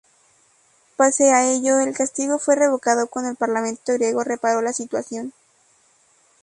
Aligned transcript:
Pese 0.97 1.29
a 1.31 1.43
ello, 1.51 1.79
el 1.79 1.93
castigo 1.95 2.39
fue 2.39 2.55
revocado 2.55 3.05
cuando 3.05 3.29
el 3.29 3.37
parlamento 3.37 3.93
griego 3.93 4.23
reparó 4.23 4.59
la 4.63 4.73
situación. 4.73 5.31